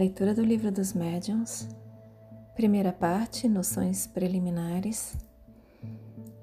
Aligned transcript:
Leitura 0.00 0.32
do 0.32 0.42
Livro 0.42 0.72
dos 0.72 0.94
Médiuns, 0.94 1.68
primeira 2.56 2.90
parte, 2.90 3.46
Noções 3.46 4.06
Preliminares, 4.06 5.14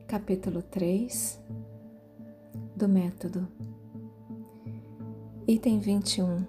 capítulo 0.05 0.61
3 0.61 1.41
do 2.75 2.88
Método, 2.88 3.47
item 5.48 5.80
21. 5.80 6.45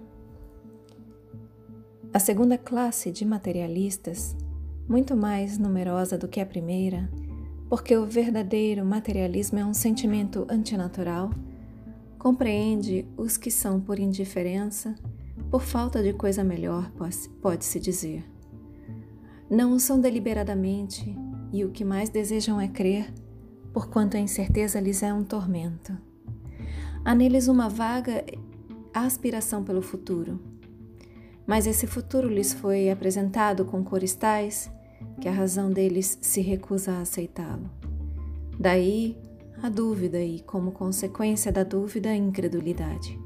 A 2.13 2.19
segunda 2.19 2.59
classe 2.59 3.11
de 3.11 3.25
materialistas, 3.25 4.37
muito 4.87 5.17
mais 5.17 5.57
numerosa 5.57 6.15
do 6.15 6.27
que 6.27 6.39
a 6.39 6.45
primeira, 6.45 7.09
porque 7.67 7.97
o 7.97 8.05
verdadeiro 8.05 8.85
materialismo 8.85 9.57
é 9.57 9.65
um 9.65 9.73
sentimento 9.73 10.45
antinatural, 10.47 11.31
compreende 12.19 13.07
os 13.17 13.35
que 13.35 13.49
são 13.49 13.81
por 13.81 13.97
indiferença 13.97 14.93
por 15.49 15.61
falta 15.61 16.03
de 16.03 16.13
coisa 16.13 16.43
melhor, 16.43 16.91
pode-se 17.41 17.79
dizer. 17.79 18.23
Não 19.49 19.73
o 19.73 19.79
são 19.79 19.99
deliberadamente, 19.99 21.15
e 21.51 21.65
o 21.65 21.71
que 21.71 21.83
mais 21.83 22.09
desejam 22.09 22.61
é 22.61 22.67
crer, 22.67 23.11
porquanto 23.73 24.15
a 24.15 24.19
incerteza 24.19 24.79
lhes 24.79 25.01
é 25.01 25.11
um 25.13 25.23
tormento. 25.23 25.97
Há 27.03 27.15
neles 27.15 27.47
uma 27.47 27.67
vaga 27.67 28.23
aspiração 28.93 29.63
pelo 29.63 29.81
futuro. 29.81 30.39
Mas 31.47 31.65
esse 31.65 31.87
futuro 31.87 32.27
lhes 32.27 32.53
foi 32.53 32.91
apresentado 32.91 33.65
com 33.65 33.83
cores 33.83 34.13
tais 34.13 34.71
que 35.19 35.27
a 35.27 35.31
razão 35.31 35.71
deles 35.71 36.19
se 36.21 36.41
recusa 36.41 36.91
a 36.91 37.01
aceitá-lo. 37.01 37.69
Daí 38.59 39.17
a 39.61 39.69
dúvida 39.69 40.21
e, 40.21 40.41
como 40.41 40.71
consequência 40.71 41.51
da 41.51 41.63
dúvida, 41.63 42.09
a 42.09 42.15
incredulidade. 42.15 43.19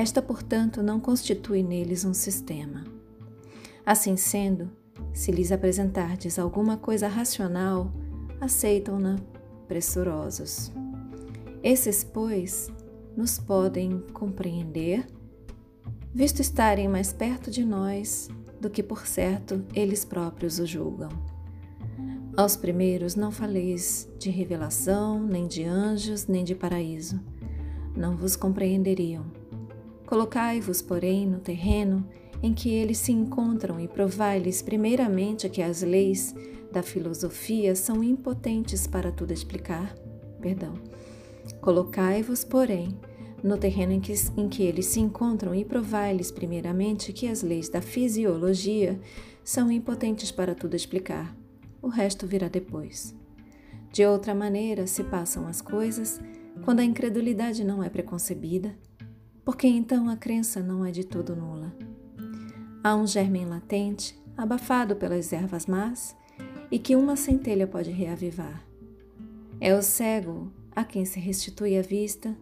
Esta, 0.00 0.22
portanto, 0.22 0.82
não 0.82 0.98
constitui 0.98 1.62
neles 1.62 2.06
um 2.06 2.14
sistema. 2.14 2.84
Assim 3.84 4.16
sendo, 4.16 4.70
se 5.12 5.30
lhes 5.30 5.52
apresentardes 5.52 6.38
alguma 6.38 6.78
coisa 6.78 7.06
racional, 7.06 7.92
aceitam-na 8.40 9.18
pressurosos. 9.68 10.72
Esses, 11.62 12.02
pois, 12.02 12.72
nos 13.14 13.38
podem 13.38 14.00
compreender, 14.14 15.06
visto 16.14 16.40
estarem 16.40 16.88
mais 16.88 17.12
perto 17.12 17.50
de 17.50 17.62
nós 17.62 18.30
do 18.58 18.70
que, 18.70 18.82
por 18.82 19.06
certo, 19.06 19.62
eles 19.74 20.02
próprios 20.02 20.58
o 20.58 20.64
julgam. 20.64 21.10
Aos 22.38 22.56
primeiros 22.56 23.16
não 23.16 23.30
faleis 23.30 24.08
de 24.18 24.30
revelação, 24.30 25.22
nem 25.22 25.46
de 25.46 25.62
anjos, 25.62 26.26
nem 26.26 26.42
de 26.42 26.54
paraíso. 26.54 27.20
Não 27.94 28.16
vos 28.16 28.34
compreenderiam 28.34 29.39
Colocai-vos, 30.10 30.82
porém, 30.82 31.24
no 31.24 31.38
terreno 31.38 32.04
em 32.42 32.52
que 32.52 32.68
eles 32.68 32.98
se 32.98 33.12
encontram 33.12 33.78
e 33.78 33.86
provai-lhes 33.86 34.60
primeiramente 34.60 35.48
que 35.48 35.62
as 35.62 35.82
leis 35.82 36.34
da 36.72 36.82
filosofia 36.82 37.76
são 37.76 38.02
impotentes 38.02 38.88
para 38.88 39.12
tudo 39.12 39.32
explicar. 39.32 39.94
Perdão. 40.40 40.74
Colocai-vos, 41.60 42.42
porém, 42.42 42.98
no 43.40 43.56
terreno 43.56 43.92
em 43.92 44.00
que, 44.00 44.12
em 44.36 44.48
que 44.48 44.64
eles 44.64 44.86
se 44.86 44.98
encontram 44.98 45.54
e 45.54 45.64
provai-lhes 45.64 46.32
primeiramente 46.32 47.12
que 47.12 47.28
as 47.28 47.44
leis 47.44 47.68
da 47.68 47.80
fisiologia 47.80 48.98
são 49.44 49.70
impotentes 49.70 50.32
para 50.32 50.56
tudo 50.56 50.74
explicar. 50.74 51.36
O 51.80 51.86
resto 51.86 52.26
virá 52.26 52.48
depois. 52.48 53.14
De 53.92 54.04
outra 54.04 54.34
maneira 54.34 54.88
se 54.88 55.04
passam 55.04 55.46
as 55.46 55.62
coisas 55.62 56.20
quando 56.64 56.80
a 56.80 56.84
incredulidade 56.84 57.62
não 57.62 57.80
é 57.80 57.88
preconcebida 57.88 58.74
porque 59.50 59.66
então 59.66 60.08
a 60.08 60.16
crença 60.16 60.62
não 60.62 60.84
é 60.84 60.92
de 60.92 61.02
todo 61.02 61.34
nula. 61.34 61.74
Há 62.84 62.94
um 62.94 63.04
germen 63.04 63.46
latente, 63.46 64.16
abafado 64.36 64.94
pelas 64.94 65.32
ervas 65.32 65.66
más, 65.66 66.16
e 66.70 66.78
que 66.78 66.94
uma 66.94 67.16
centelha 67.16 67.66
pode 67.66 67.90
reavivar. 67.90 68.64
É 69.60 69.74
o 69.74 69.82
cego 69.82 70.52
a 70.70 70.84
quem 70.84 71.04
se 71.04 71.18
restitui 71.18 71.76
a 71.76 71.82
vista 71.82 72.32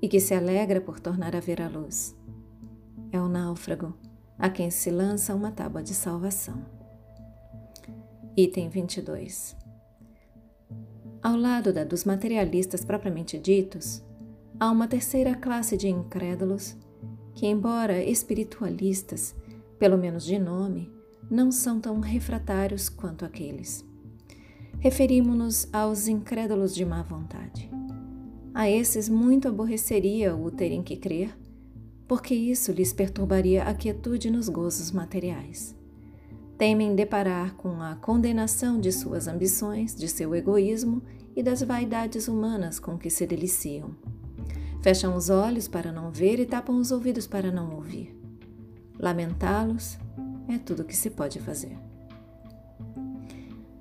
e 0.00 0.08
que 0.08 0.18
se 0.18 0.32
alegra 0.34 0.80
por 0.80 0.98
tornar 0.98 1.36
a 1.36 1.40
ver 1.40 1.60
a 1.60 1.68
luz. 1.68 2.16
É 3.12 3.20
o 3.20 3.28
náufrago 3.28 3.92
a 4.38 4.48
quem 4.48 4.70
se 4.70 4.90
lança 4.90 5.34
uma 5.34 5.50
tábua 5.50 5.82
de 5.82 5.92
salvação. 5.92 6.64
Item 8.34 8.70
22. 8.70 9.54
Ao 11.22 11.36
lado 11.36 11.74
da 11.74 11.84
dos 11.84 12.06
materialistas 12.06 12.86
propriamente 12.86 13.38
ditos, 13.38 14.02
há 14.58 14.70
uma 14.70 14.86
terceira 14.86 15.34
classe 15.34 15.76
de 15.76 15.88
incrédulos 15.88 16.76
que, 17.34 17.46
embora 17.46 18.02
espiritualistas, 18.02 19.34
pelo 19.78 19.98
menos 19.98 20.24
de 20.24 20.38
nome, 20.38 20.90
não 21.30 21.50
são 21.50 21.80
tão 21.80 22.00
refratários 22.00 22.88
quanto 22.88 23.24
aqueles. 23.24 23.84
Referimos-nos 24.78 25.68
aos 25.72 26.06
incrédulos 26.06 26.74
de 26.74 26.84
má 26.84 27.02
vontade. 27.02 27.70
A 28.52 28.70
esses 28.70 29.08
muito 29.08 29.48
aborreceria 29.48 30.36
o 30.36 30.50
terem 30.50 30.82
que 30.82 30.96
crer, 30.96 31.36
porque 32.06 32.34
isso 32.34 32.70
lhes 32.70 32.92
perturbaria 32.92 33.64
a 33.64 33.74
quietude 33.74 34.30
nos 34.30 34.48
gozos 34.48 34.92
materiais. 34.92 35.74
Temem 36.56 36.94
deparar 36.94 37.56
com 37.56 37.82
a 37.82 37.96
condenação 37.96 38.78
de 38.78 38.92
suas 38.92 39.26
ambições, 39.26 39.94
de 39.94 40.06
seu 40.06 40.34
egoísmo 40.34 41.02
e 41.34 41.42
das 41.42 41.62
vaidades 41.62 42.28
humanas 42.28 42.78
com 42.78 42.96
que 42.96 43.10
se 43.10 43.26
deliciam. 43.26 43.96
Fecham 44.84 45.16
os 45.16 45.30
olhos 45.30 45.66
para 45.66 45.90
não 45.90 46.10
ver 46.10 46.38
e 46.38 46.44
tapam 46.44 46.76
os 46.76 46.92
ouvidos 46.92 47.26
para 47.26 47.50
não 47.50 47.74
ouvir. 47.74 48.14
Lamentá-los 48.98 49.96
é 50.46 50.58
tudo 50.58 50.82
o 50.82 50.84
que 50.84 50.94
se 50.94 51.08
pode 51.08 51.40
fazer. 51.40 51.74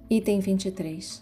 Item 0.09 0.40
23. 0.40 1.22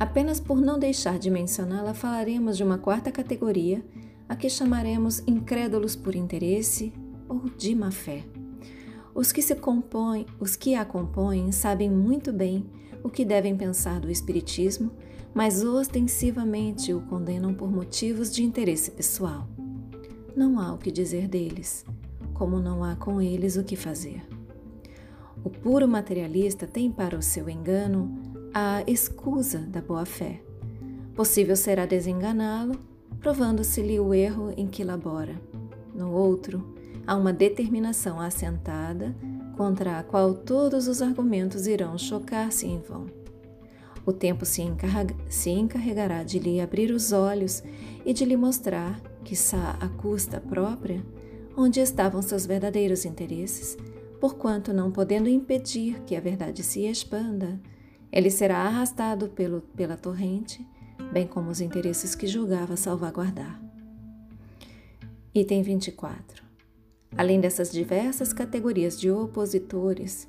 Apenas 0.00 0.40
por 0.40 0.60
não 0.60 0.80
deixar 0.80 1.16
de 1.16 1.30
mencioná-la, 1.30 1.94
falaremos 1.94 2.56
de 2.56 2.64
uma 2.64 2.76
quarta 2.76 3.12
categoria, 3.12 3.86
a 4.28 4.34
que 4.34 4.50
chamaremos 4.50 5.22
incrédulos 5.28 5.94
por 5.94 6.16
interesse 6.16 6.92
ou 7.28 7.48
de 7.50 7.76
má 7.76 7.92
fé. 7.92 8.24
Os 9.14 9.30
que 9.30 9.40
se 9.40 9.54
compõem, 9.54 10.26
os 10.40 10.56
que 10.56 10.74
a 10.74 10.84
compõem 10.84 11.52
sabem 11.52 11.88
muito 11.88 12.32
bem 12.32 12.68
o 13.04 13.08
que 13.08 13.24
devem 13.24 13.56
pensar 13.56 14.00
do 14.00 14.10
espiritismo 14.10 14.90
mas 15.34 15.62
ostensivamente 15.62 16.92
o 16.92 17.00
condenam 17.02 17.54
por 17.54 17.70
motivos 17.70 18.32
de 18.32 18.42
interesse 18.42 18.90
pessoal. 18.90 19.46
Não 20.34 20.58
há 20.60 20.72
o 20.72 20.78
que 20.78 20.90
dizer 20.90 21.28
deles, 21.28 21.84
como 22.34 22.60
não 22.60 22.84
há 22.84 22.96
com 22.96 23.20
eles 23.20 23.56
o 23.56 23.64
que 23.64 23.76
fazer. 23.76 24.22
O 25.44 25.50
puro 25.50 25.86
materialista 25.86 26.66
tem 26.66 26.90
para 26.90 27.16
o 27.16 27.22
seu 27.22 27.48
engano 27.48 28.18
a 28.52 28.82
escusa 28.86 29.58
da 29.58 29.80
boa-fé. 29.80 30.40
Possível 31.14 31.56
será 31.56 31.86
desenganá-lo, 31.86 32.78
provando-se-lhe 33.20 33.98
o 33.98 34.14
erro 34.14 34.52
em 34.56 34.66
que 34.66 34.84
labora. 34.84 35.40
No 35.94 36.12
outro, 36.12 36.74
há 37.06 37.16
uma 37.16 37.32
determinação 37.32 38.20
assentada 38.20 39.14
contra 39.56 39.98
a 39.98 40.02
qual 40.04 40.34
todos 40.34 40.86
os 40.86 41.02
argumentos 41.02 41.66
irão 41.66 41.98
chocar-se 41.98 42.66
em 42.66 42.78
vão. 42.80 43.06
O 44.08 44.12
tempo 44.14 44.46
se, 44.46 44.62
se 45.28 45.50
encarregará 45.50 46.22
de 46.22 46.38
lhe 46.38 46.62
abrir 46.62 46.90
os 46.92 47.12
olhos 47.12 47.62
e 48.06 48.14
de 48.14 48.24
lhe 48.24 48.38
mostrar, 48.38 48.98
quiçá 49.22 49.76
à 49.78 49.86
custa 49.86 50.40
própria, 50.40 51.04
onde 51.54 51.78
estavam 51.78 52.22
seus 52.22 52.46
verdadeiros 52.46 53.04
interesses, 53.04 53.76
porquanto, 54.18 54.72
não 54.72 54.90
podendo 54.90 55.28
impedir 55.28 56.00
que 56.06 56.16
a 56.16 56.20
verdade 56.20 56.62
se 56.62 56.86
expanda, 56.86 57.60
ele 58.10 58.30
será 58.30 58.60
arrastado 58.60 59.28
pelo, 59.28 59.60
pela 59.76 59.94
torrente, 59.94 60.66
bem 61.12 61.26
como 61.26 61.50
os 61.50 61.60
interesses 61.60 62.14
que 62.14 62.26
julgava 62.26 62.78
salvaguardar. 62.78 63.60
Item 65.34 65.60
24. 65.60 66.42
Além 67.14 67.42
dessas 67.42 67.70
diversas 67.70 68.32
categorias 68.32 68.98
de 68.98 69.10
opositores, 69.10 70.26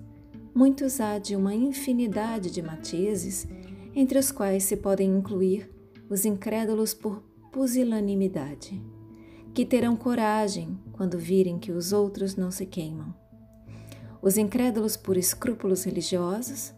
muitos 0.54 1.00
há 1.00 1.18
de 1.18 1.34
uma 1.34 1.56
infinidade 1.56 2.52
de 2.52 2.62
matizes 2.62 3.48
entre 3.96 4.18
os 4.20 4.32
quais 4.32 4.64
se 4.64 4.78
podem 4.78 5.10
incluir 5.10 5.70
os 6.10 6.26
incrédulos 6.26 6.94
por 6.94 7.22
pusilanimidade, 7.52 8.82
que 9.54 9.66
terão 9.66 9.96
coragem 9.96 10.80
quando 10.92 11.18
virem 11.18 11.60
que 11.60 11.72
os 11.72 11.92
outros 11.92 12.36
não 12.36 12.52
se 12.52 12.66
queimam. 12.66 13.14
Os 14.22 14.38
incrédulos 14.38 14.98
por 14.98 15.18
escrúpulos 15.18 15.84
religiosos, 15.84 16.74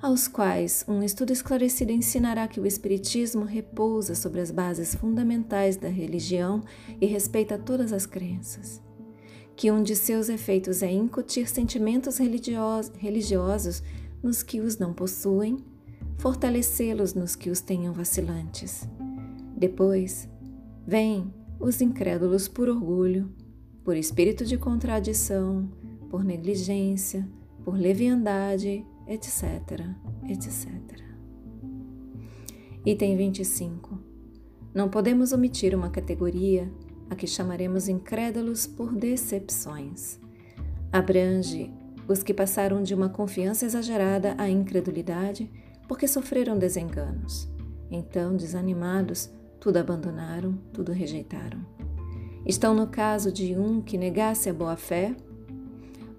aos 0.00 0.28
quais 0.28 0.84
um 0.86 1.02
estudo 1.02 1.32
esclarecido 1.32 1.92
ensinará 1.92 2.46
que 2.46 2.60
o 2.60 2.66
Espiritismo 2.66 3.44
repousa 3.44 4.14
sobre 4.14 4.40
as 4.40 4.50
bases 4.50 4.94
fundamentais 4.94 5.76
da 5.76 5.88
religião 5.88 6.62
e 7.00 7.06
respeita 7.06 7.58
todas 7.58 7.92
as 7.92 8.06
crenças, 8.06 8.80
que 9.56 9.70
um 9.70 9.82
de 9.82 9.96
seus 9.96 10.28
efeitos 10.28 10.82
é 10.82 10.90
incutir 10.90 11.48
sentimentos 11.48 12.18
religiosos 12.18 13.82
nos 14.22 14.42
que 14.42 14.60
os 14.60 14.78
não 14.78 14.92
possuem 14.92 15.64
fortalecê-los 16.18 17.14
nos 17.14 17.34
que 17.34 17.48
os 17.48 17.60
tenham 17.60 17.92
vacilantes. 17.94 18.88
Depois, 19.56 20.28
vêm 20.86 21.32
os 21.58 21.80
incrédulos 21.80 22.46
por 22.46 22.68
orgulho, 22.68 23.32
por 23.84 23.96
espírito 23.96 24.44
de 24.44 24.58
contradição, 24.58 25.68
por 26.10 26.24
negligência, 26.24 27.26
por 27.64 27.74
leviandade, 27.74 28.84
etc, 29.06 29.86
etc. 30.28 30.68
Item 32.84 33.16
25. 33.16 33.98
Não 34.74 34.88
podemos 34.88 35.32
omitir 35.32 35.74
uma 35.74 35.90
categoria 35.90 36.70
a 37.10 37.14
que 37.14 37.26
chamaremos 37.26 37.88
incrédulos 37.88 38.66
por 38.66 38.94
decepções. 38.94 40.18
Abrange 40.92 41.72
os 42.06 42.22
que 42.22 42.32
passaram 42.32 42.82
de 42.82 42.94
uma 42.94 43.08
confiança 43.08 43.66
exagerada 43.66 44.34
à 44.38 44.48
incredulidade 44.48 45.50
porque 45.88 46.06
sofreram 46.06 46.58
desenganos. 46.58 47.48
Então, 47.90 48.36
desanimados, 48.36 49.30
tudo 49.58 49.78
abandonaram, 49.78 50.52
tudo 50.72 50.92
rejeitaram. 50.92 51.58
Estão 52.46 52.74
no 52.74 52.86
caso 52.86 53.32
de 53.32 53.56
um 53.56 53.80
que 53.80 53.98
negasse 53.98 54.48
a 54.48 54.54
boa-fé 54.54 55.16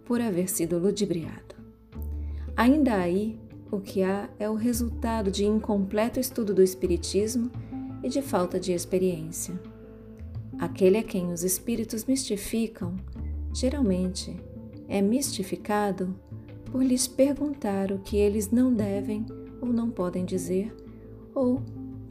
por 0.04 0.19
haver 0.19 0.50
sido 0.50 0.80
ludibriado. 0.80 1.56
Ainda 2.57 2.95
aí, 2.95 3.39
o 3.71 3.80
que 3.80 4.04
há 4.04 4.27
é 4.39 4.50
o 4.50 4.56
resultado 4.56 5.31
de 5.31 5.45
incompleto 5.45 6.19
estudo 6.19 6.54
do 6.54 6.63
Espiritismo 6.63 7.51
e 8.04 8.10
de 8.10 8.21
falta 8.21 8.60
de 8.60 8.74
experiência. 8.74 9.60
Aquele 10.57 10.98
a 10.98 11.04
quem 11.04 11.31
os 11.31 11.44
espíritos 11.44 12.06
mistificam, 12.06 12.95
geralmente 13.54 14.36
é 14.88 15.01
mistificado 15.01 16.13
por 16.66 16.83
lhes 16.83 17.07
perguntar 17.07 17.92
o 17.92 18.00
que 18.00 18.18
eles 18.18 18.51
não 18.51 18.74
devem 18.74 19.25
ou 19.61 19.69
não 19.69 19.89
podem 19.89 20.25
dizer, 20.25 20.75
ou 21.33 21.61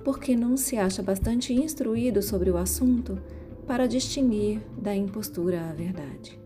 porque 0.04 0.36
não 0.36 0.56
se 0.56 0.76
acha 0.76 1.02
bastante 1.02 1.52
instruído 1.52 2.22
sobre 2.22 2.50
o 2.50 2.56
assunto 2.56 3.18
para 3.66 3.86
distinguir 3.86 4.60
da 4.80 4.94
impostura 4.94 5.68
à 5.68 5.72
verdade. 5.72 6.40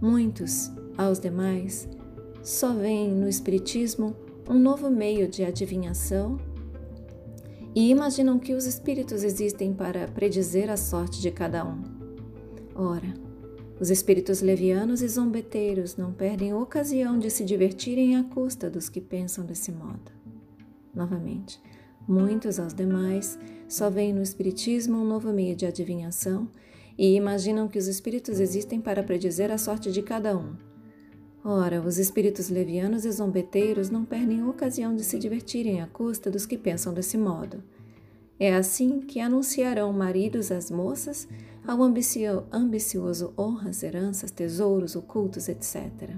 Muitos, 0.00 0.70
aos 0.98 1.18
demais, 1.18 1.88
só 2.42 2.74
veem 2.74 3.10
no 3.10 3.28
Espiritismo 3.28 4.14
um 4.48 4.58
novo 4.58 4.90
meio 4.90 5.26
de 5.26 5.42
adivinhação 5.42 6.38
e 7.74 7.90
imaginam 7.90 8.38
que 8.38 8.52
os 8.52 8.66
espíritos 8.66 9.24
existem 9.24 9.72
para 9.72 10.06
predizer 10.08 10.70
a 10.70 10.76
sorte 10.76 11.20
de 11.20 11.30
cada 11.30 11.64
um. 11.64 11.82
Ora, 12.74 13.23
os 13.80 13.90
espíritos 13.90 14.40
levianos 14.40 15.02
e 15.02 15.08
zombeteiros 15.08 15.96
não 15.96 16.12
perdem 16.12 16.54
ocasião 16.54 17.18
de 17.18 17.28
se 17.30 17.44
divertirem 17.44 18.16
à 18.16 18.22
custa 18.22 18.70
dos 18.70 18.88
que 18.88 19.00
pensam 19.00 19.44
desse 19.44 19.72
modo. 19.72 20.12
Novamente, 20.94 21.60
muitos 22.06 22.60
aos 22.60 22.72
demais 22.72 23.38
só 23.68 23.90
veem 23.90 24.12
no 24.12 24.22
Espiritismo 24.22 24.98
um 24.98 25.04
novo 25.04 25.32
meio 25.32 25.56
de 25.56 25.66
adivinhação 25.66 26.48
e 26.96 27.16
imaginam 27.16 27.66
que 27.66 27.78
os 27.78 27.88
espíritos 27.88 28.38
existem 28.38 28.80
para 28.80 29.02
predizer 29.02 29.50
a 29.50 29.58
sorte 29.58 29.90
de 29.90 30.02
cada 30.02 30.36
um. 30.36 30.54
Ora, 31.44 31.82
os 31.82 31.98
espíritos 31.98 32.48
levianos 32.48 33.04
e 33.04 33.10
zombeteiros 33.10 33.90
não 33.90 34.04
perdem 34.04 34.46
ocasião 34.48 34.94
de 34.94 35.02
se 35.02 35.18
divertirem 35.18 35.82
à 35.82 35.86
custa 35.86 36.30
dos 36.30 36.46
que 36.46 36.56
pensam 36.56 36.94
desse 36.94 37.18
modo. 37.18 37.62
É 38.38 38.54
assim 38.54 39.00
que 39.00 39.20
anunciarão 39.20 39.92
maridos 39.92 40.50
às 40.50 40.70
moças 40.70 41.28
ao 41.66 41.82
ambicio, 41.82 42.44
ambicioso 42.52 43.32
honras, 43.38 43.82
heranças, 43.82 44.30
tesouros 44.30 44.96
ocultos, 44.96 45.48
etc. 45.48 46.10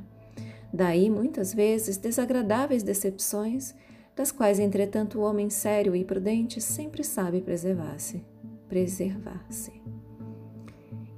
Daí, 0.72 1.08
muitas 1.08 1.54
vezes, 1.54 1.96
desagradáveis 1.96 2.82
decepções, 2.82 3.74
das 4.16 4.32
quais, 4.32 4.58
entretanto, 4.58 5.18
o 5.18 5.22
homem 5.22 5.50
sério 5.50 5.94
e 5.94 6.04
prudente 6.04 6.60
sempre 6.60 7.04
sabe 7.04 7.40
preservar-se. 7.40 8.24
Preservar-se. 8.68 9.72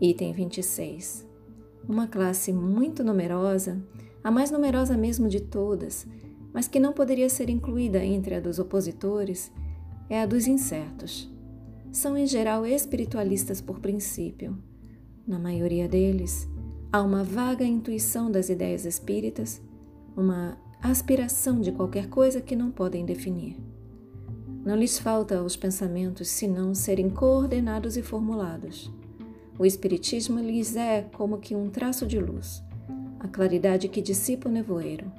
Item 0.01 0.33
26. 0.33 1.27
Uma 1.89 2.07
classe 2.07 2.53
muito 2.53 3.03
numerosa, 3.03 3.83
a 4.23 4.31
mais 4.31 4.51
numerosa 4.51 4.97
mesmo 4.97 5.29
de 5.29 5.41
todas, 5.41 6.07
mas 6.53 6.69
que 6.69 6.79
não 6.79 6.93
poderia 6.93 7.29
ser 7.29 7.49
incluída 7.49 8.05
entre 8.05 8.35
a 8.35 8.41
dos 8.41 8.59
opositores, 8.59 9.51
é 10.09 10.23
a 10.23 10.27
dos 10.27 10.47
incertos 10.47 11.31
são 11.93 12.17
em 12.17 12.27
geral 12.27 12.67
espiritualistas 12.67 13.61
por 13.61 13.81
princípio. 13.81 14.57
Na 15.27 15.39
maioria 15.39 15.89
deles, 15.89 16.49
há 16.93 17.03
uma 17.03 17.25
vaga 17.25 17.65
intuição 17.65 18.31
das 18.31 18.49
ideias 18.49 18.85
espíritas, 18.85 19.61
uma 20.17 20.57
aspiração 20.83 21.61
de 21.61 21.73
qualquer 21.73 22.09
coisa 22.09 22.41
que 22.41 22.57
não 22.57 22.71
podem 22.71 23.05
definir. 23.05 23.57
Não 24.65 24.77
lhes 24.77 24.99
falta 24.99 25.39
aos 25.39 25.57
pensamentos 25.57 26.29
senão 26.29 26.75
serem 26.75 27.09
coordenados 27.09 27.97
e 27.97 28.03
formulados. 28.03 28.93
O 29.59 29.67
Espiritismo 29.67 30.39
lhes 30.39 30.77
é 30.77 31.03
como 31.03 31.39
que 31.39 31.55
um 31.55 31.69
traço 31.69 32.07
de 32.07 32.21
luz, 32.21 32.63
a 33.19 33.27
claridade 33.27 33.89
que 33.89 34.01
dissipa 34.01 34.49
o 34.49 34.53
nevoeiro. 34.53 35.11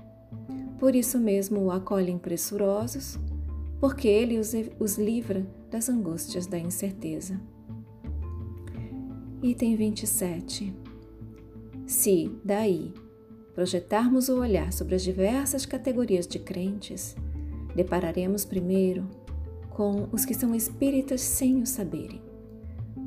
Por 0.79 0.95
isso 0.95 1.19
mesmo 1.19 1.59
o 1.61 1.71
acolhem 1.71 2.17
pressurosos, 2.17 3.19
porque 3.79 4.07
ele 4.07 4.37
os, 4.37 4.53
os 4.79 4.97
livra 4.97 5.47
das 5.71 5.89
angústias 5.89 6.45
da 6.45 6.59
incerteza. 6.59 7.39
Item 9.41 9.75
27. 9.75 10.73
Se, 11.87 12.29
daí, 12.43 12.93
projetarmos 13.55 14.27
o 14.27 14.39
olhar 14.39 14.73
sobre 14.73 14.95
as 14.95 15.01
diversas 15.01 15.65
categorias 15.65 16.27
de 16.27 16.39
crentes, 16.39 17.15
depararemos 17.73 18.43
primeiro 18.43 19.07
com 19.69 20.09
os 20.11 20.25
que 20.25 20.33
são 20.33 20.53
espíritas 20.53 21.21
sem 21.21 21.61
o 21.61 21.65
saberem. 21.65 22.21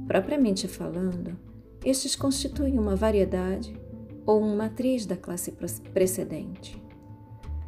Propriamente 0.07 0.67
falando, 0.67 1.39
estes 1.85 2.17
constituem 2.17 2.79
uma 2.79 2.97
variedade 2.97 3.77
ou 4.25 4.41
uma 4.41 4.57
matriz 4.57 5.05
da 5.05 5.17
classe 5.17 5.53
precedente 5.93 6.82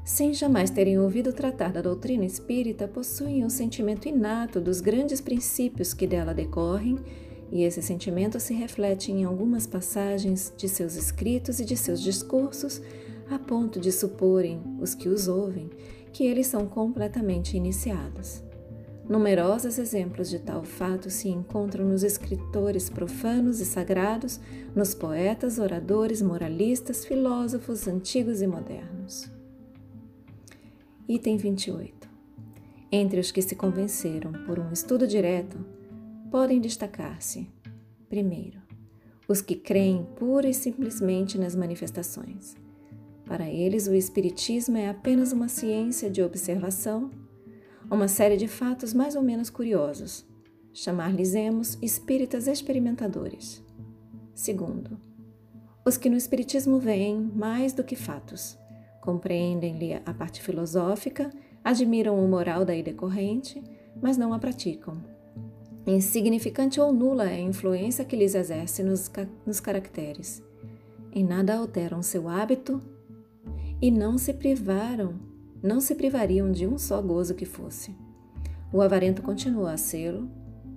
sem 0.05 0.35
jamais 0.35 0.71
terem 0.71 0.99
ouvido 0.99 1.33
tratar 1.33 1.73
da 1.73 1.81
doutrina 1.81 2.25
espírita, 2.25 2.87
possuem 2.87 3.45
um 3.45 3.49
sentimento 3.49 4.07
inato 4.07 4.61
dos 4.61 4.81
grandes 4.81 5.21
princípios 5.21 5.95
que 5.95 6.07
dela 6.07 6.35
decorrem, 6.35 6.99
e 7.51 7.63
esse 7.63 7.81
sentimento 7.81 8.39
se 8.39 8.53
reflete 8.53 9.11
em 9.11 9.25
algumas 9.25 9.67
passagens 9.67 10.53
de 10.57 10.69
seus 10.69 10.95
escritos 10.95 11.59
e 11.59 11.65
de 11.65 11.77
seus 11.77 12.03
discursos, 12.03 12.83
a 13.31 13.39
ponto 13.39 13.81
de 13.81 13.91
suporem 13.91 14.61
os 14.79 14.95
que 14.95 15.09
os 15.09 15.29
ouvem 15.29 15.71
que 16.13 16.25
eles 16.25 16.47
são 16.47 16.67
completamente 16.67 17.57
iniciados. 17.57 18.43
Numerosos 19.09 19.79
exemplos 19.79 20.31
de 20.31 20.39
tal 20.39 20.63
fato 20.63 21.11
se 21.11 21.29
encontram 21.29 21.85
nos 21.85 22.03
escritores 22.03 22.89
profanos 22.89 23.61
e 23.61 23.65
sagrados, 23.65 24.41
nos 24.75 24.95
poetas, 24.95 25.59
oradores, 25.59 26.23
moralistas, 26.23 27.05
filósofos 27.05 27.87
antigos 27.89 28.41
e 28.41 28.47
modernos. 28.47 29.34
Item 31.07 31.37
28. 31.37 32.09
Entre 32.91 33.21
os 33.21 33.31
que 33.31 33.43
se 33.43 33.55
convenceram 33.55 34.33
por 34.47 34.59
um 34.59 34.73
estudo 34.73 35.07
direto, 35.07 35.63
podem 36.31 36.59
destacar-se: 36.59 37.47
primeiro, 38.09 38.59
os 39.29 39.43
que 39.43 39.55
creem 39.55 40.07
pura 40.17 40.49
e 40.49 40.55
simplesmente 40.55 41.37
nas 41.37 41.55
manifestações. 41.55 42.57
Para 43.27 43.47
eles, 43.47 43.87
o 43.87 43.95
Espiritismo 43.95 44.79
é 44.79 44.89
apenas 44.89 45.31
uma 45.31 45.47
ciência 45.47 46.09
de 46.09 46.23
observação, 46.23 47.11
uma 47.91 48.09
série 48.09 48.39
de 48.39 48.49
fatos 48.49 48.95
mais 48.95 49.15
ou 49.15 49.23
menos 49.23 49.51
curiosos. 49.51 50.27
Chamar-lhes-emos 50.73 51.77
espíritas 51.83 52.47
experimentadores. 52.47 53.63
Segundo, 54.35 54.99
os 55.85 55.99
que 55.99 56.09
no 56.09 56.17
Espiritismo 56.17 56.79
veem 56.79 57.21
mais 57.21 57.75
do 57.75 57.85
que 57.85 57.95
fatos 57.95 58.59
Compreendem-lhe 59.05 59.93
a 59.93 60.15
parte 60.15 60.41
filosófica, 60.41 61.31
admiram 61.63 62.25
o 62.25 62.27
moral 62.27 62.65
daí 62.65 62.83
decorrente, 62.83 63.63
mas 64.01 64.17
não 64.17 64.33
a 64.33 64.39
praticam. 64.39 64.97
Insignificante 65.87 66.81
ou 66.81 66.91
nula 66.91 67.29
é 67.29 67.35
a 67.35 67.41
influência 67.41 68.03
que 68.03 68.17
lhes 68.17 68.35
exerce 68.35 68.83
nos, 68.83 69.13
nos 69.45 69.61
caracteres. 69.61 70.43
Em 71.13 71.23
nada 71.23 71.55
alteram 71.55 72.03
seu 72.03 72.31
hábito 72.31 72.81
e 73.79 73.91
não 73.91 74.17
se 74.17 74.33
privaram, 74.33 75.21
não 75.63 75.83
se 75.83 75.95
privariam 75.95 76.51
de 76.51 76.67
um 76.67 76.79
só 76.79 77.03
gozo 77.03 77.35
que 77.35 77.45
fosse. 77.45 77.95
O 78.73 78.81
avarento 78.81 79.21
continua 79.21 79.73
a 79.73 79.77
sê-lo, 79.77 80.31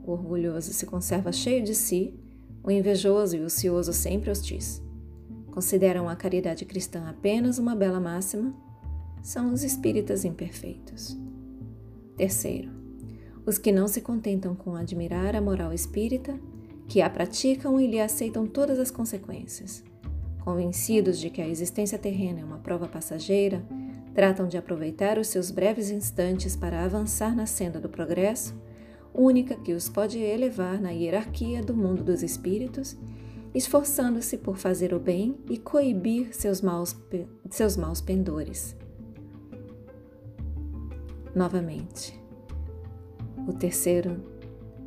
o 0.04 0.12
orgulhoso 0.12 0.74
se 0.74 0.86
conserva 0.86 1.32
cheio 1.32 1.64
de 1.64 1.74
si, 1.74 2.14
o 2.62 2.70
invejoso 2.70 3.38
e 3.38 3.40
o 3.40 3.46
ocioso 3.46 3.94
sempre 3.94 4.30
hostis 4.30 4.86
consideram 5.58 6.08
a 6.08 6.16
caridade 6.16 6.66
cristã 6.66 7.10
apenas 7.10 7.58
uma 7.58 7.76
bela 7.76 8.00
máxima, 8.00 8.54
são 9.24 9.52
os 9.52 9.64
espíritas 9.64 10.24
imperfeitos. 10.24 11.18
Terceiro, 12.16 12.70
os 13.44 13.58
que 13.58 13.72
não 13.72 13.88
se 13.88 14.02
contentam 14.02 14.54
com 14.54 14.76
admirar 14.76 15.36
a 15.36 15.42
moral 15.42 15.74
espírita, 15.74 16.40
que 16.88 17.02
a 17.02 17.10
praticam 17.10 17.80
e 17.80 17.88
lhe 17.88 18.00
aceitam 18.00 18.46
todas 18.46 18.78
as 18.78 18.92
consequências. 18.92 19.84
Convencidos 20.42 21.18
de 21.18 21.32
que 21.32 21.42
a 21.42 21.50
existência 21.50 21.98
terrena 21.98 22.42
é 22.42 22.46
uma 22.46 22.60
prova 22.60 22.88
passageira, 22.88 23.66
tratam 24.14 24.48
de 24.48 24.60
aproveitar 24.60 25.18
os 25.18 25.26
seus 25.26 25.50
breves 25.50 25.90
instantes 25.90 26.56
para 26.56 26.86
avançar 26.86 27.36
na 27.36 27.48
senda 27.48 27.80
do 27.80 27.90
progresso, 27.90 28.54
única 29.12 29.56
que 29.56 29.74
os 29.74 29.90
pode 29.90 30.20
elevar 30.20 30.80
na 30.80 30.92
hierarquia 30.92 31.64
do 31.64 31.74
mundo 31.74 32.04
dos 32.04 32.22
espíritos 32.22 32.96
esforçando-se 33.54 34.38
por 34.38 34.58
fazer 34.58 34.94
o 34.94 35.00
bem 35.00 35.38
e 35.50 35.58
coibir 35.58 36.34
seus 36.36 36.62
maus, 36.62 36.96
seus 37.50 37.78
maus 37.78 38.02
pendores. 38.02 38.76
Novamente, 41.36 42.20
o 43.48 43.54
terceiro, 43.54 44.24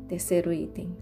terceiro 0.07 0.51
item 0.51 0.95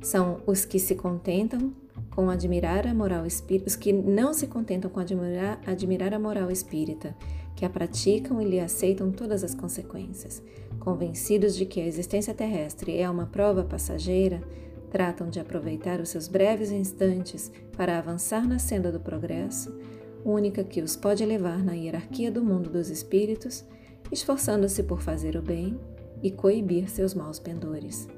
são 0.00 0.40
os 0.46 0.64
que 0.64 0.78
se 0.78 0.94
contentam 0.94 1.74
com 2.10 2.30
admirar 2.30 2.86
a 2.86 2.94
moral 2.94 3.26
espírita, 3.26 3.66
os 3.68 3.76
que 3.76 3.92
não 3.92 4.32
se 4.32 4.46
contentam 4.46 4.90
com 4.90 5.00
admirar, 5.00 5.60
admirar 5.66 6.14
a 6.14 6.18
moral 6.18 6.50
espírita, 6.50 7.14
que 7.54 7.64
a 7.64 7.70
praticam 7.70 8.40
e 8.40 8.44
lhe 8.44 8.60
aceitam 8.60 9.10
todas 9.10 9.42
as 9.42 9.54
consequências. 9.54 10.42
Convencidos 10.78 11.56
de 11.56 11.66
que 11.66 11.80
a 11.80 11.86
existência 11.86 12.32
terrestre 12.32 12.96
é 12.96 13.10
uma 13.10 13.26
prova 13.26 13.64
passageira, 13.64 14.40
tratam 14.90 15.28
de 15.28 15.40
aproveitar 15.40 16.00
os 16.00 16.08
seus 16.08 16.28
breves 16.28 16.70
instantes 16.70 17.50
para 17.76 17.98
avançar 17.98 18.46
na 18.46 18.58
senda 18.58 18.90
do 18.90 19.00
progresso, 19.00 19.76
única 20.24 20.64
que 20.64 20.80
os 20.80 20.96
pode 20.96 21.24
levar 21.24 21.62
na 21.62 21.74
hierarquia 21.74 22.30
do 22.30 22.42
mundo 22.42 22.70
dos 22.70 22.90
espíritos, 22.90 23.64
esforçando-se 24.10 24.82
por 24.82 25.00
fazer 25.00 25.36
o 25.36 25.42
bem 25.42 25.78
e 26.22 26.30
coibir 26.30 26.88
seus 26.88 27.14
maus 27.14 27.38
pendores. 27.38 28.08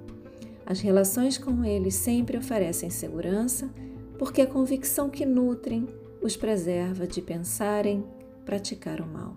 As 0.64 0.80
relações 0.80 1.38
com 1.38 1.64
eles 1.64 1.94
sempre 1.94 2.36
oferecem 2.36 2.90
segurança, 2.90 3.70
porque 4.18 4.42
a 4.42 4.46
convicção 4.46 5.08
que 5.08 5.24
nutrem 5.24 5.86
os 6.20 6.36
preserva 6.36 7.06
de 7.06 7.22
pensarem 7.22 8.04
praticar 8.44 9.00
o 9.00 9.06
mal. 9.06 9.36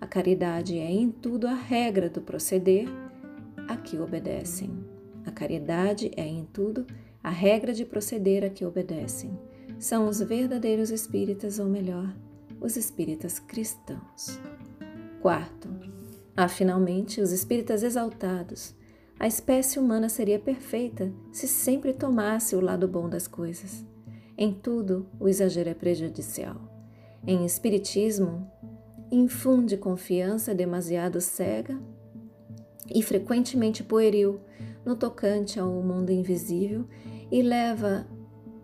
A 0.00 0.06
caridade 0.06 0.78
é 0.78 0.90
em 0.90 1.10
tudo 1.10 1.46
a 1.46 1.54
regra 1.54 2.08
do 2.08 2.20
proceder 2.20 2.86
a 3.68 3.76
que 3.76 3.98
obedecem. 3.98 4.83
A 5.26 5.30
caridade 5.30 6.10
é 6.16 6.26
em 6.26 6.44
tudo 6.44 6.86
a 7.22 7.30
regra 7.30 7.72
de 7.72 7.84
proceder 7.84 8.44
a 8.44 8.50
que 8.50 8.64
obedecem. 8.64 9.38
São 9.78 10.08
os 10.08 10.20
verdadeiros 10.20 10.90
espíritas, 10.90 11.58
ou 11.58 11.66
melhor, 11.66 12.14
os 12.60 12.76
espíritas 12.76 13.38
cristãos. 13.38 14.38
Quarto, 15.20 15.68
há 16.36 16.48
finalmente 16.48 17.20
os 17.20 17.32
espíritas 17.32 17.82
exaltados. 17.82 18.74
A 19.18 19.26
espécie 19.26 19.78
humana 19.78 20.08
seria 20.08 20.38
perfeita 20.38 21.12
se 21.32 21.48
sempre 21.48 21.92
tomasse 21.92 22.54
o 22.54 22.60
lado 22.60 22.86
bom 22.86 23.08
das 23.08 23.26
coisas. 23.26 23.84
Em 24.36 24.52
tudo, 24.52 25.06
o 25.18 25.28
exagero 25.28 25.70
é 25.70 25.74
prejudicial. 25.74 26.56
Em 27.26 27.46
Espiritismo, 27.46 28.50
infunde 29.10 29.76
confiança 29.76 30.54
demasiado 30.54 31.20
cega 31.20 31.78
e 32.92 33.02
frequentemente 33.02 33.82
pueril 33.82 34.40
no 34.84 34.96
tocante 34.96 35.58
ao 35.58 35.70
mundo 35.82 36.10
invisível 36.10 36.84
e 37.30 37.42
leva 37.42 38.06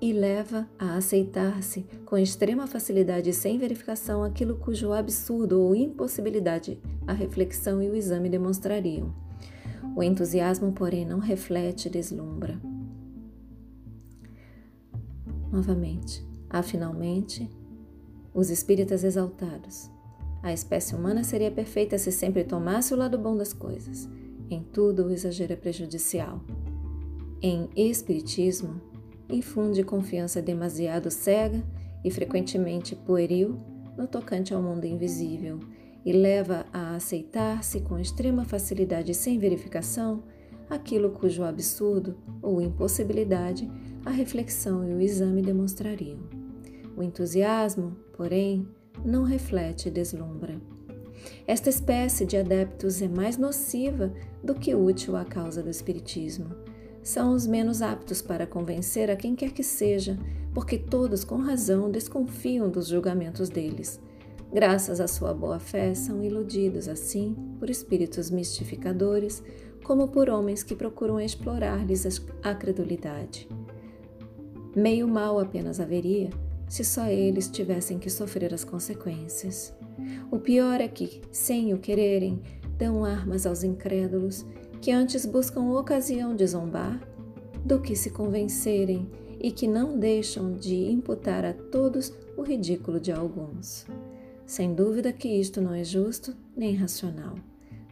e 0.00 0.12
leva 0.14 0.66
a 0.78 0.96
aceitar-se 0.96 1.84
com 2.06 2.16
extrema 2.16 2.66
facilidade 2.66 3.28
e 3.28 3.34
sem 3.34 3.58
verificação 3.58 4.24
aquilo 4.24 4.56
cujo 4.56 4.92
absurdo 4.92 5.60
ou 5.60 5.74
impossibilidade 5.74 6.80
a 7.06 7.12
reflexão 7.12 7.82
e 7.82 7.90
o 7.90 7.94
exame 7.94 8.30
demonstrariam. 8.30 9.14
O 9.94 10.02
entusiasmo, 10.02 10.72
porém, 10.72 11.04
não 11.04 11.18
reflete 11.18 11.86
e 11.86 11.90
deslumbra. 11.90 12.58
Novamente, 15.52 16.24
há 16.48 16.62
finalmente 16.62 17.50
os 18.32 18.48
espíritas 18.48 19.04
exaltados. 19.04 19.90
A 20.42 20.52
espécie 20.52 20.94
humana 20.94 21.22
seria 21.24 21.50
perfeita 21.50 21.98
se 21.98 22.10
sempre 22.10 22.44
tomasse 22.44 22.94
o 22.94 22.96
lado 22.96 23.18
bom 23.18 23.36
das 23.36 23.52
coisas. 23.52 24.08
Em 24.50 24.64
tudo, 24.64 25.04
o 25.04 25.11
exagero 25.12 25.52
é 25.52 25.57
prejudicial. 25.57 26.40
Em 27.40 27.69
espiritismo, 27.76 28.80
infunde 29.28 29.85
confiança 29.85 30.42
demasiado 30.42 31.09
cega 31.09 31.62
e 32.04 32.11
frequentemente 32.11 32.97
pueril 32.97 33.57
no 33.97 34.09
tocante 34.09 34.52
ao 34.52 34.61
mundo 34.61 34.87
invisível 34.87 35.61
e 36.04 36.12
leva 36.12 36.66
a 36.73 36.97
aceitar-se 36.97 37.80
com 37.80 37.99
extrema 37.99 38.45
facilidade 38.45 39.12
e 39.12 39.14
sem 39.14 39.38
verificação 39.38 40.25
aquilo 40.69 41.11
cujo 41.11 41.45
absurdo 41.45 42.16
ou 42.42 42.61
impossibilidade 42.61 43.71
a 44.04 44.11
reflexão 44.11 44.88
e 44.88 44.92
o 44.95 45.00
exame 45.00 45.42
demonstrariam. 45.42 46.19
O 46.97 47.02
entusiasmo, 47.02 47.97
porém, 48.16 48.66
não 49.04 49.23
reflete 49.23 49.88
e 49.88 49.90
deslumbra. 49.90 50.61
Esta 51.46 51.68
espécie 51.68 52.24
de 52.24 52.36
adeptos 52.36 53.02
é 53.02 53.08
mais 53.08 53.36
nociva 53.36 54.12
do 54.42 54.54
que 54.54 54.74
útil 54.74 55.16
à 55.16 55.24
causa 55.24 55.62
do 55.62 55.70
Espiritismo. 55.70 56.54
São 57.02 57.34
os 57.34 57.46
menos 57.46 57.82
aptos 57.82 58.20
para 58.20 58.46
convencer 58.46 59.10
a 59.10 59.16
quem 59.16 59.34
quer 59.34 59.52
que 59.52 59.62
seja, 59.62 60.18
porque 60.52 60.78
todos, 60.78 61.24
com 61.24 61.36
razão, 61.36 61.90
desconfiam 61.90 62.68
dos 62.68 62.88
julgamentos 62.88 63.48
deles. 63.48 64.00
Graças 64.52 65.00
à 65.00 65.06
sua 65.06 65.32
boa 65.32 65.58
fé, 65.58 65.94
são 65.94 66.22
iludidos, 66.22 66.88
assim, 66.88 67.36
por 67.58 67.70
espíritos 67.70 68.30
mistificadores, 68.30 69.42
como 69.84 70.08
por 70.08 70.28
homens 70.28 70.62
que 70.62 70.74
procuram 70.74 71.20
explorar-lhes 71.20 72.20
a 72.42 72.54
credulidade. 72.54 73.48
Meio 74.74 75.08
mal 75.08 75.38
apenas 75.38 75.80
haveria 75.80 76.30
se 76.70 76.84
só 76.84 77.06
eles 77.08 77.48
tivessem 77.48 77.98
que 77.98 78.08
sofrer 78.08 78.54
as 78.54 78.62
consequências. 78.62 79.74
O 80.30 80.38
pior 80.38 80.80
é 80.80 80.86
que, 80.86 81.20
sem 81.32 81.74
o 81.74 81.78
quererem, 81.78 82.40
dão 82.78 83.04
armas 83.04 83.44
aos 83.44 83.64
incrédulos 83.64 84.46
que 84.80 84.92
antes 84.92 85.26
buscam 85.26 85.62
ocasião 85.62 86.34
de 86.34 86.46
zombar 86.46 87.00
do 87.64 87.80
que 87.80 87.96
se 87.96 88.10
convencerem 88.10 89.10
e 89.40 89.50
que 89.50 89.66
não 89.66 89.98
deixam 89.98 90.52
de 90.52 90.76
imputar 90.76 91.44
a 91.44 91.52
todos 91.52 92.14
o 92.36 92.42
ridículo 92.42 93.00
de 93.00 93.10
alguns. 93.10 93.84
Sem 94.46 94.72
dúvida 94.72 95.12
que 95.12 95.28
isto 95.28 95.60
não 95.60 95.74
é 95.74 95.82
justo 95.82 96.36
nem 96.56 96.76
racional, 96.76 97.34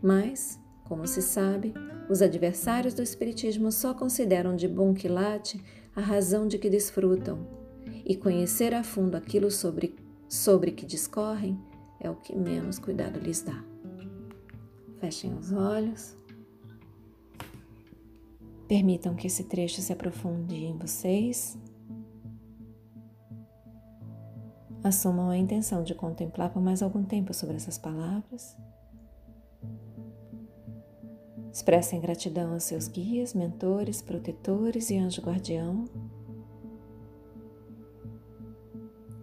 mas, 0.00 0.58
como 0.84 1.04
se 1.04 1.20
sabe, 1.20 1.74
os 2.08 2.22
adversários 2.22 2.94
do 2.94 3.02
Espiritismo 3.02 3.72
só 3.72 3.92
consideram 3.92 4.54
de 4.54 4.68
bom 4.68 4.94
quilate 4.94 5.60
a 5.96 6.00
razão 6.00 6.46
de 6.46 6.58
que 6.58 6.70
desfrutam, 6.70 7.58
e 8.04 8.16
conhecer 8.16 8.74
a 8.74 8.82
fundo 8.82 9.16
aquilo 9.16 9.50
sobre, 9.50 9.94
sobre 10.28 10.72
que 10.72 10.86
discorrem 10.86 11.58
é 12.00 12.08
o 12.08 12.16
que 12.16 12.34
menos 12.34 12.78
cuidado 12.78 13.18
lhes 13.18 13.42
dá. 13.42 13.64
Fechem 15.00 15.34
os 15.34 15.52
olhos. 15.52 16.16
Permitam 18.66 19.14
que 19.14 19.26
esse 19.26 19.44
trecho 19.44 19.80
se 19.80 19.92
aprofunde 19.92 20.54
em 20.54 20.76
vocês. 20.76 21.58
Assumam 24.82 25.30
a 25.30 25.36
intenção 25.36 25.82
de 25.82 25.94
contemplar 25.94 26.50
por 26.50 26.62
mais 26.62 26.82
algum 26.82 27.02
tempo 27.02 27.32
sobre 27.34 27.56
essas 27.56 27.78
palavras. 27.78 28.56
Expressem 31.52 32.00
gratidão 32.00 32.52
aos 32.52 32.64
seus 32.64 32.86
guias, 32.86 33.34
mentores, 33.34 34.00
protetores 34.00 34.90
e 34.90 34.96
anjo 34.96 35.22
guardião. 35.22 35.86